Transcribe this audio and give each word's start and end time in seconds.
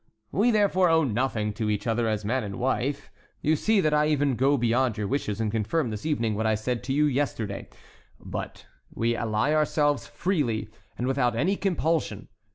We 0.31 0.49
therefore 0.49 0.89
owe 0.89 1.03
nothing 1.03 1.53
to 1.53 1.69
each 1.69 1.85
other 1.85 2.07
as 2.07 2.25
man 2.25 2.43
and 2.43 2.55
wife; 2.55 3.11
you 3.43 3.55
see 3.55 3.79
that 3.81 3.93
I 3.93 4.07
even 4.07 4.35
go 4.35 4.57
beyond 4.57 4.97
your 4.97 5.05
wishes 5.07 5.39
and 5.39 5.51
confirm 5.51 5.91
this 5.91 6.07
evening 6.07 6.33
what 6.33 6.47
I 6.47 6.55
said 6.55 6.83
to 6.85 6.91
you 6.93 7.05
yesterday; 7.05 7.69
but 8.19 8.65
we 8.91 9.15
ally 9.15 9.53
ourselves 9.53 10.07
freely 10.07 10.71
and 10.97 11.05
without 11.05 11.35
any 11.35 11.55
compulsion. 11.55 12.29